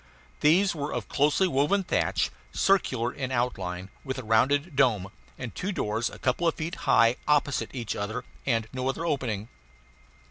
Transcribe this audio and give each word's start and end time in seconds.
These 0.39 0.73
were 0.73 0.91
of 0.91 1.07
closely 1.07 1.47
woven 1.47 1.83
thatch, 1.83 2.31
circular 2.51 3.13
in 3.13 3.31
outline, 3.31 3.91
with 4.03 4.17
a 4.17 4.23
rounded 4.23 4.75
dome, 4.75 5.11
and 5.37 5.53
two 5.53 5.71
doors 5.71 6.09
a 6.09 6.17
couple 6.17 6.47
of 6.47 6.55
feet 6.55 6.73
high 6.89 7.17
opposite 7.27 7.69
each 7.71 7.95
other, 7.95 8.23
and 8.43 8.67
no 8.73 8.89
other 8.89 9.05
opening. 9.05 9.47